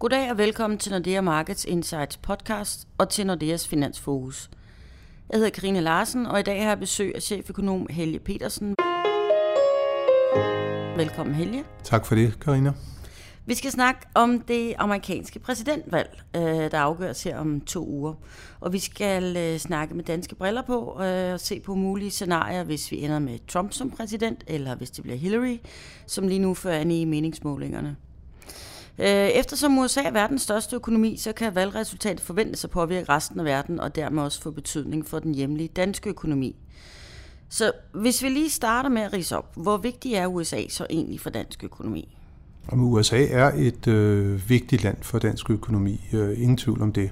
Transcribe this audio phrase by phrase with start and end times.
[0.00, 4.50] Goddag og velkommen til Nordea Markets Insights podcast og til Nordeas Finansfokus.
[5.30, 8.74] Jeg hedder Karine Larsen, og i dag har jeg besøg af cheføkonom Helge Petersen.
[10.96, 11.64] Velkommen Helge.
[11.84, 12.72] Tak for det, Karina.
[13.46, 18.14] Vi skal snakke om det amerikanske præsidentvalg, øh, der afgøres her om to uger.
[18.60, 22.64] Og vi skal øh, snakke med danske briller på øh, og se på mulige scenarier,
[22.64, 25.56] hvis vi ender med Trump som præsident, eller hvis det bliver Hillary,
[26.06, 27.96] som lige nu fører an i meningsmålingerne.
[28.98, 33.44] Øh, eftersom USA er verdens største økonomi, så kan valgresultatet forventes at påvirke resten af
[33.44, 36.56] verden, og dermed også få betydning for den hjemlige danske økonomi.
[37.48, 41.20] Så hvis vi lige starter med at rise op, hvor vigtig er USA så egentlig
[41.20, 42.16] for dansk økonomi?
[42.68, 47.10] Om USA er et øh, vigtigt land for dansk økonomi, øh, ingen tvivl om det.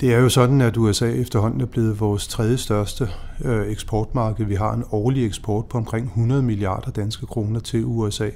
[0.00, 3.08] Det er jo sådan, at USA efterhånden er blevet vores tredje største
[3.44, 4.46] øh, eksportmarked.
[4.46, 8.30] Vi har en årlig eksport på omkring 100 milliarder danske kroner til USA,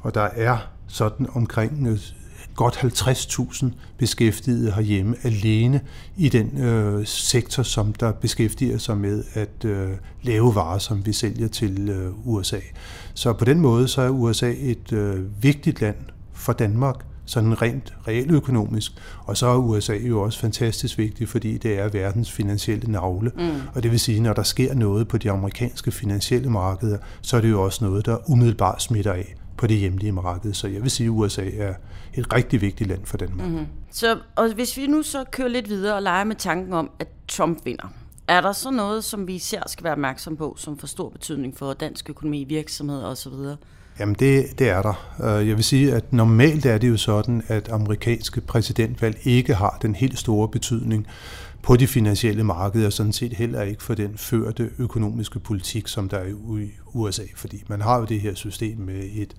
[0.00, 0.58] og der er
[0.92, 1.98] sådan omkring øh,
[2.54, 3.66] godt 50.000
[3.98, 5.80] beskæftigede herhjemme alene
[6.16, 9.88] i den øh, sektor, som der beskæftiger sig med at øh,
[10.22, 12.60] lave varer, som vi sælger til øh, USA.
[13.14, 15.96] Så på den måde så er USA et øh, vigtigt land
[16.32, 18.92] for Danmark, sådan rent realøkonomisk.
[19.24, 23.30] Og så er USA jo også fantastisk vigtigt, fordi det er verdens finansielle navle.
[23.36, 23.50] Mm.
[23.74, 27.40] Og det vil sige, når der sker noget på de amerikanske finansielle markeder, så er
[27.40, 30.54] det jo også noget, der umiddelbart smitter af på det hjemlige marked.
[30.54, 31.74] Så jeg vil sige, at USA er
[32.14, 33.48] et rigtig vigtigt land for Danmark.
[33.48, 33.66] Mm-hmm.
[33.90, 37.08] Så og hvis vi nu så kører lidt videre og leger med tanken om, at
[37.28, 37.92] Trump vinder,
[38.28, 41.56] er der så noget, som vi især skal være opmærksom på, som får stor betydning
[41.56, 43.32] for dansk økonomi, virksomheder osv.?
[43.98, 45.24] Jamen det, det er der.
[45.24, 49.78] Øh, jeg vil sige, at normalt er det jo sådan, at amerikanske præsidentvalg ikke har
[49.82, 51.06] den helt store betydning
[51.62, 56.18] på de finansielle markeder, sådan set heller ikke for den førte økonomiske politik, som der
[56.18, 56.26] er
[56.58, 57.22] i USA.
[57.36, 59.34] Fordi man har jo det her system med et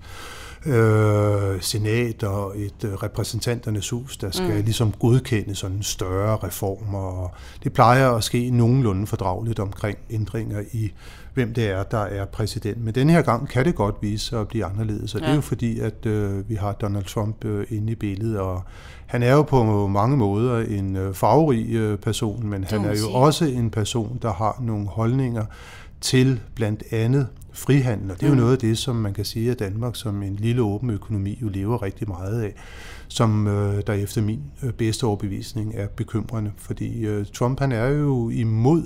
[0.66, 4.64] øh, senat og et øh, repræsentanternes hus, der skal mm.
[4.64, 6.98] ligesom godkende sådan større reformer.
[6.98, 10.92] Og det plejer at ske nogenlunde fordrageligt omkring ændringer i,
[11.34, 12.84] hvem det er, der er præsident.
[12.84, 15.26] Men denne her gang kan det godt vise sig at blive anderledes, og ja.
[15.26, 18.62] det er jo fordi, at øh, vi har Donald Trump øh, inde i billedet, og
[19.06, 23.12] han er jo på mange måder en øh, farverig øh, person, men han er jo
[23.12, 25.44] også en person, der har nogle holdninger
[26.00, 28.40] til blandt andet frihandel, og det er jo mm.
[28.40, 31.48] noget af det, som man kan sige, at Danmark som en lille åben økonomi jo
[31.48, 32.54] lever rigtig meget af,
[33.08, 37.88] som øh, der efter min øh, bedste overbevisning er bekymrende, fordi øh, Trump han er
[37.88, 38.82] jo imod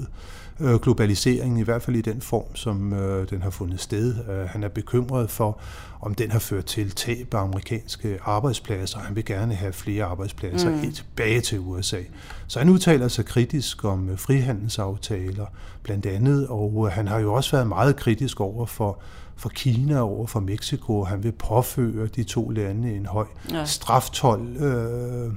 [0.60, 4.14] øh, globaliseringen, i hvert fald i den form, som øh, den har fundet sted.
[4.30, 5.60] Øh, han er bekymret for,
[6.00, 8.98] om den har ført til tab af amerikanske arbejdspladser.
[8.98, 10.92] Han vil gerne have flere arbejdspladser mm.
[10.92, 12.00] tilbage til USA.
[12.46, 15.46] Så han udtaler sig kritisk om øh, frihandelsaftaler
[15.82, 18.98] blandt andet, og øh, han har jo også været meget kritisk over for
[19.38, 21.04] for Kina over for Mexico.
[21.04, 23.64] Han vil påføre de to lande en høj ja.
[24.08, 24.56] Straftol.
[24.56, 25.32] Øh,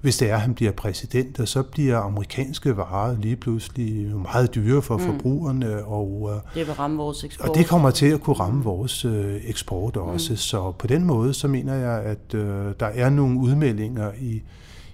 [0.00, 4.54] hvis det er, at han bliver præsident, og så bliver amerikanske varer lige pludselig meget
[4.54, 5.04] dyre for mm.
[5.04, 5.84] forbrugerne.
[5.84, 7.48] Og, øh, det vil ramme vores eksport.
[7.48, 10.32] Og det kommer til at kunne ramme vores øh, eksport også.
[10.32, 10.36] Mm.
[10.36, 14.42] Så på den måde, så mener jeg, at øh, der er nogle udmeldinger i,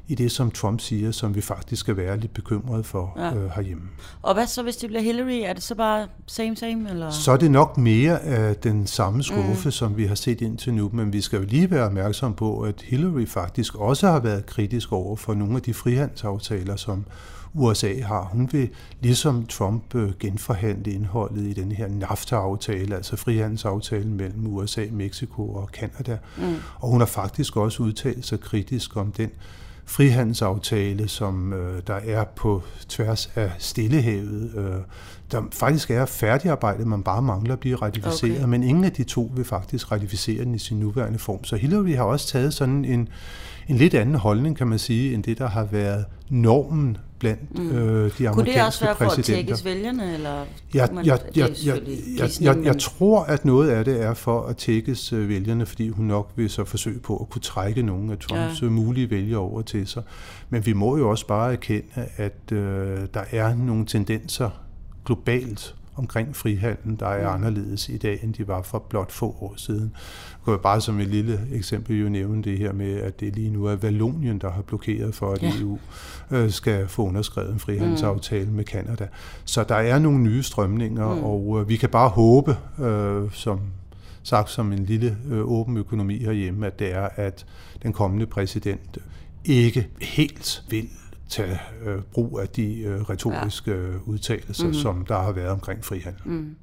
[0.08, 3.34] i det, som Trump siger, som vi faktisk skal være lidt bekymrede for ja.
[3.34, 3.82] øh, herhjemme.
[4.22, 5.40] Og hvad så, hvis det bliver Hillary?
[5.44, 6.90] Er det så bare same, same?
[6.90, 7.10] Eller?
[7.10, 9.70] Så er det nok mere af den samme skuffe, mm.
[9.70, 12.82] som vi har set indtil nu, men vi skal jo lige være opmærksom på, at
[12.82, 17.04] Hillary faktisk også har været kritisk over for nogle af de frihandelsaftaler, som
[17.54, 18.28] USA har.
[18.32, 18.68] Hun vil
[19.00, 25.68] ligesom Trump øh, genforhandle indholdet i den her NAFTA-aftale, altså frihandelsaftalen mellem USA, Mexico og
[25.72, 26.18] Kanada.
[26.36, 26.54] Mm.
[26.78, 29.30] Og hun har faktisk også udtalt sig kritisk om den
[29.86, 34.80] frihandelsaftale, som øh, der er på tværs af Stillehavet, øh,
[35.32, 38.48] der faktisk er færdigarbejdet, man bare mangler at blive ratificeret, okay.
[38.48, 41.44] men ingen af de to vil faktisk ratificere den i sin nuværende form.
[41.44, 43.08] Så Hillary har også taget sådan en,
[43.69, 47.71] en lidt anden holdning, kan man sige, end det, der har været normen blandt mm.
[47.71, 50.15] øh, de amerikanske Kunne det også være for at vælgerne?
[50.15, 50.44] Eller
[50.75, 51.81] jeg, jeg, jeg, jeg,
[52.19, 55.88] jeg, jeg, jeg tror, at noget af det er for at tækkes øh, vælgerne, fordi
[55.88, 58.66] hun nok vil så forsøge på at kunne trække nogle af Trumps ja.
[58.66, 60.03] Øh, mulige vælgere over til sig.
[60.51, 64.51] Men vi må jo også bare erkende, at øh, der er nogle tendenser
[65.04, 69.54] globalt omkring frihandlen, der er anderledes i dag, end de var for blot få år
[69.57, 69.93] siden.
[70.47, 73.51] Jeg kan bare som et lille eksempel jo nævne det her med, at det lige
[73.51, 75.53] nu er Vallonien, der har blokeret for, at ja.
[75.60, 75.78] EU
[76.31, 78.53] øh, skal få underskrevet en frihandelsaftale mm.
[78.53, 79.09] med Kanada.
[79.45, 81.25] Så der er nogle nye strømninger, mm.
[81.25, 83.60] og øh, vi kan bare håbe, øh, som
[84.22, 87.47] sagt som en lille øh, åben økonomi herhjemme, at det er, at
[87.83, 88.98] den kommende præsident
[89.45, 90.89] ikke helt vil
[91.28, 93.76] tage øh, brug af de øh, retoriske ja.
[93.76, 94.80] Øh, udtalelser, mm-hmm.
[94.80, 96.22] som der har været omkring frihandel.
[96.24, 96.56] Mm.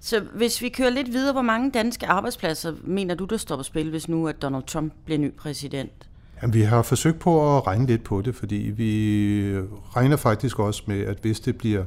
[0.00, 3.62] Så hvis vi kører lidt videre, hvor mange danske arbejdspladser mener du, der står på
[3.62, 6.08] spil, hvis nu at Donald Trump bliver ny præsident?
[6.42, 9.60] Jamen, vi har forsøgt på at regne lidt på det, fordi vi
[9.96, 11.84] regner faktisk også med, at hvis det bliver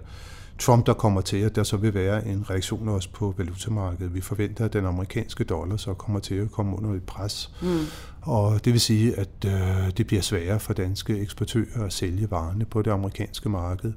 [0.60, 4.14] Trump, der kommer til, at der så vil være en reaktion også på valutamarkedet.
[4.14, 7.52] Vi forventer, at den amerikanske dollar så kommer til at komme under et pres.
[7.62, 7.80] Mm.
[8.22, 12.66] Og det vil sige, at øh, det bliver sværere for danske eksportører at sælge varerne
[12.66, 13.94] på det amerikanske marked.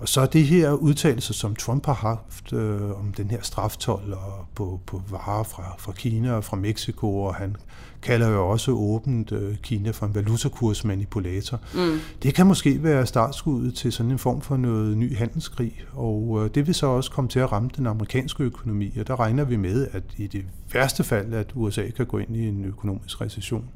[0.00, 4.12] Og så er det her udtalelser, som Trump har haft øh, om den her straftol
[4.12, 7.56] og på, på varer fra, fra Kina og fra Mexico, og han
[8.02, 11.60] kalder jo også åbent øh, Kina for en valutakursmanipulator.
[11.74, 11.98] Mm.
[12.22, 16.54] Det kan måske være startskuddet til sådan en form for noget ny handelskrig, og øh,
[16.54, 19.56] det vil så også komme til at ramme den amerikanske økonomi, og der regner vi
[19.56, 23.68] med, at i det værste fald, at USA kan gå ind i en økonomisk recession.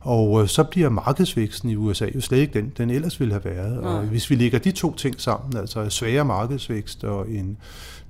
[0.00, 3.44] Og øh, så bliver markedsvæksten i USA jo slet ikke den, den ellers ville have
[3.44, 3.78] været.
[3.78, 7.58] Og hvis vi lægger de to ting sammen, altså sværere markedsvækst og en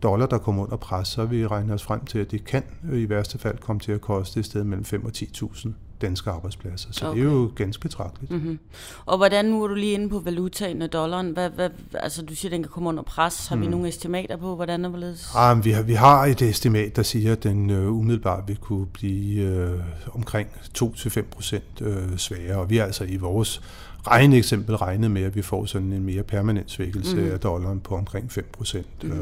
[0.03, 2.63] dollar, der kommer under pres, så vil vi regne os frem til, at det kan
[2.93, 5.69] i værste fald komme til at koste et sted mellem 5 og 10.000
[6.01, 6.89] danske arbejdspladser.
[6.93, 7.21] Så okay.
[7.21, 8.33] det er jo ganske betragteligt.
[8.33, 8.59] Mm-hmm.
[9.07, 12.35] Og hvordan, nu er du lige inde på valutaen og dollaren, hvad, hvad, altså du
[12.35, 13.47] siger, at den kan komme under pres.
[13.47, 13.63] Har mm.
[13.63, 15.31] vi nogle estimater på, hvordan er hvorledes?
[15.35, 18.87] Ja, vi, har, vi har et estimat, der siger, at den uh, umiddelbart vil kunne
[18.87, 20.49] blive uh, omkring
[20.79, 22.57] 2-5 procent uh, sværere.
[22.57, 23.63] Og vi er altså i vores
[24.07, 27.31] regneeksempel regnet med, at vi får sådan en mere permanent svækkelse mm.
[27.31, 29.05] af dollaren på omkring 5 procent.
[29.05, 29.11] Mm.
[29.11, 29.17] Uh,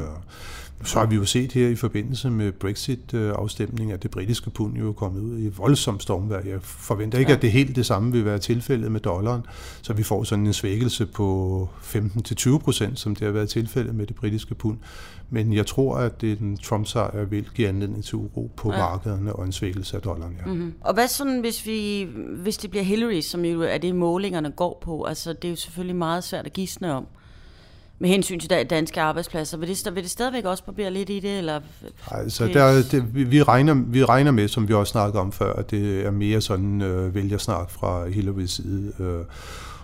[0.85, 4.89] så har vi jo set her i forbindelse med Brexit-afstemningen, at det britiske pund jo
[4.89, 6.41] er kommet ud i voldsomt stormvær.
[6.41, 7.37] Jeg forventer ikke, ja.
[7.37, 9.43] at det helt det samme vil være tilfældet med dollaren,
[9.83, 14.07] så vi får sådan en svækkelse på 15-20 procent, som det har været tilfældet med
[14.07, 14.79] det britiske pund.
[15.31, 18.79] Men jeg tror, at det den Trump-sejr vil give anledning til uro på ja.
[18.79, 20.37] markederne og en svækkelse af dollaren.
[20.41, 20.53] Ja.
[20.53, 20.75] Mm-hmm.
[20.81, 24.79] Og hvad sådan, hvis, vi, hvis det bliver Hillary, som jo er det, målingerne går
[24.83, 25.05] på?
[25.05, 27.07] Altså, det er jo selvfølgelig meget svært at gisne om
[27.99, 29.59] med hensyn til danske arbejdspladser.
[29.59, 31.39] Vil det, vil det stadigvæk også barbere lidt i det?
[31.39, 31.61] Eller?
[32.11, 35.71] Altså, der, det, vi, regner, vi regner med, som vi også snakkede om før, at
[35.71, 38.93] det er mere sådan øh, vælgersnak fra Hillerys side.
[39.01, 39.25] Øh,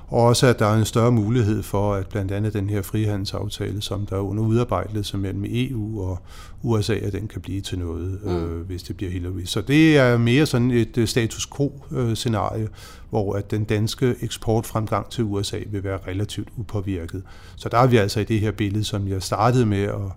[0.08, 3.82] og også, at der er en større mulighed for, at blandt andet den her frihandelsaftale,
[3.82, 6.18] som der er under udarbejdelse mellem EU og
[6.62, 8.30] USA, at den kan blive til noget, mm.
[8.30, 9.44] øh, hvis det bliver Hillary.
[9.44, 12.68] Så det er mere sådan et øh, status quo-scenarie,
[13.10, 17.22] hvor at den danske eksportfremgang til USA vil være relativt upåvirket.
[17.56, 20.12] Så der er vi altså i det her billede, som jeg startede med at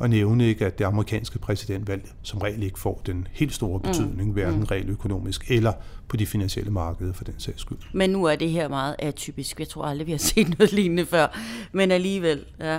[0.00, 3.82] at nævne ikke, at det amerikanske præsidentvalg som regel ikke får den helt store mm.
[3.82, 4.32] betydning, mm.
[4.32, 4.64] hverken mm.
[4.64, 5.72] reelt økonomisk eller
[6.08, 7.78] på de finansielle markeder for den sags skyld.
[7.92, 9.58] Men nu er det her meget atypisk.
[9.60, 11.38] Jeg tror aldrig, vi har set noget lignende før.
[11.72, 12.78] Men alligevel, ja.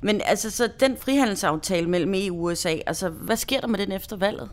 [0.00, 3.92] Men altså, så den frihandelsaftale mellem EU og USA, altså, hvad sker der med den
[3.92, 4.48] efter valget?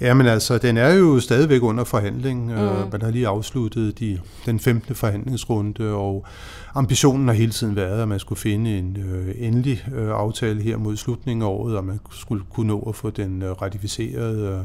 [0.00, 2.46] Jamen altså, den er jo stadigvæk under forhandling.
[2.46, 2.90] Mm.
[2.92, 4.94] Man har lige afsluttet de, den 15.
[4.94, 6.26] forhandlingsrunde, og
[6.74, 10.76] ambitionen har hele tiden været, at man skulle finde en øh, endelig øh, aftale her
[10.76, 14.36] mod slutningen af året, og man skulle kunne nå at få den øh, ratificeret.
[14.38, 14.64] Øh,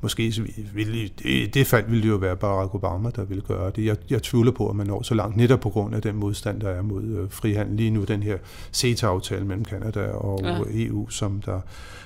[0.00, 0.32] måske
[0.74, 3.84] ville, i det fald ville det jo være Barack Obama, der ville gøre det.
[3.84, 6.60] Jeg, jeg tvivler på, at man når så langt, netop på grund af den modstand,
[6.60, 8.38] der er mod øh, frihandel lige nu, den her
[8.72, 10.60] CETA-aftale mellem Kanada og ja.
[10.74, 11.60] EU, som der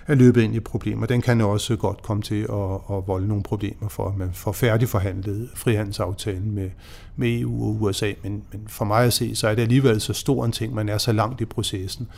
[0.07, 1.07] er løbet ind i problemer.
[1.07, 4.53] Den kan også godt komme til at, at volde nogle problemer for, at man får
[4.53, 6.71] færdigforhandlet frihandelsaftalen med,
[7.17, 8.13] med EU og USA.
[8.23, 10.89] Men, men for mig at se, så er det alligevel så stor en ting, man
[10.89, 12.09] er så langt i processen,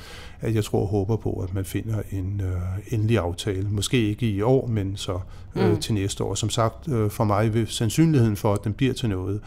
[0.40, 3.68] at jeg tror og håber på, at man finder en øh, endelig aftale.
[3.70, 5.20] Måske ikke i år, men så
[5.56, 5.80] øh, mm.
[5.80, 6.34] til næste år.
[6.34, 9.40] Som sagt, øh, for mig vil sandsynligheden for, at den bliver til noget,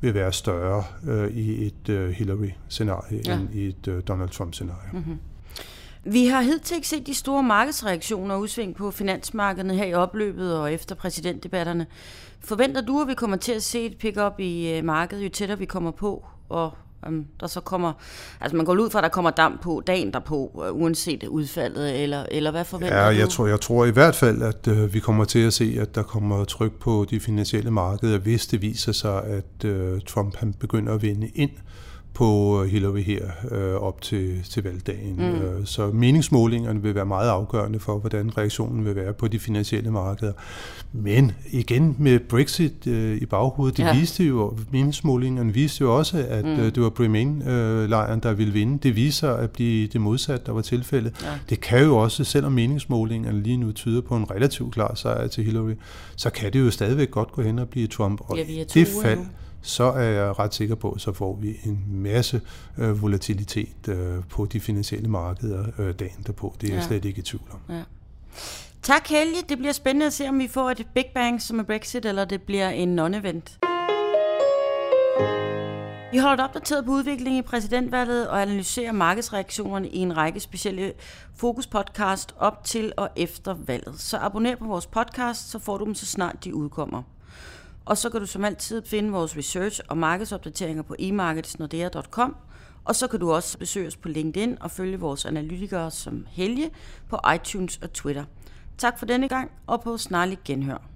[0.00, 3.34] vil være større øh, i et øh, Hillary-scenarie ja.
[3.34, 4.90] end i et øh, Donald Trump-scenarie.
[4.92, 5.18] Mm-hmm.
[6.06, 10.58] Vi har hidtil ikke set de store markedsreaktioner og udsving på finansmarkederne her i opløbet
[10.58, 11.86] og efter præsidentdebatterne.
[12.40, 15.58] Forventer du, at vi kommer til at se et pick-up i øh, markedet, jo tættere
[15.58, 16.72] vi kommer på, og
[17.08, 17.92] um, der så kommer,
[18.40, 22.02] altså man går ud fra, at der kommer damp på dagen derpå, uh, uanset udfaldet,
[22.02, 23.16] eller, eller hvad forventer ja, du?
[23.16, 25.94] jeg tror, jeg tror i hvert fald, at uh, vi kommer til at se, at
[25.94, 30.52] der kommer tryk på de finansielle markeder, hvis det viser sig, at uh, Trump han
[30.52, 31.50] begynder at vinde ind
[32.14, 35.16] på Hillary her øh, op til, til valgdagen.
[35.16, 35.22] Mm.
[35.22, 39.90] Øh, så meningsmålingerne vil være meget afgørende for, hvordan reaktionen vil være på de finansielle
[39.90, 40.32] markeder.
[40.92, 43.98] Men igen med Brexit øh, i baghovedet, det ja.
[43.98, 46.50] viste jo, meningsmålingerne viste jo også, at mm.
[46.50, 48.78] øh, det var Remain-lejren, der ville vinde.
[48.78, 51.12] Det viser at blive det modsatte, der var tilfældet.
[51.22, 51.28] Ja.
[51.48, 55.44] Det kan jo også, selvom meningsmålingerne lige nu tyder på en relativt klar sejr til
[55.44, 55.74] Hillary,
[56.16, 58.20] så kan det jo stadigvæk godt gå hen og blive Trump.
[58.20, 59.24] Og ja, det fald, nu
[59.64, 62.40] så er jeg ret sikker på, at så får vi en masse
[62.78, 66.56] øh, volatilitet øh, på de finansielle markeder øh, dagen derpå.
[66.60, 66.78] Det er ja.
[66.78, 67.74] jeg slet ikke i tvivl om.
[67.74, 67.82] Ja.
[68.82, 69.36] Tak Helge.
[69.48, 72.24] Det bliver spændende at se, om vi får et Big Bang som er Brexit, eller
[72.24, 73.58] det bliver en non-event.
[76.12, 80.92] Vi holder opdateret på udviklingen i præsidentvalget og analyserer markedsreaktionerne i en række specielle
[81.36, 84.00] fokuspodcast op til og efter valget.
[84.00, 87.02] Så abonner på vores podcast, så får du dem så snart de udkommer.
[87.84, 92.36] Og så kan du som altid finde vores research og markedsopdateringer på emarketsnordea.com.
[92.84, 96.70] Og så kan du også besøge os på LinkedIn og følge vores analytikere som Helge
[97.08, 98.24] på iTunes og Twitter.
[98.78, 100.93] Tak for denne gang, og på snarlig genhør.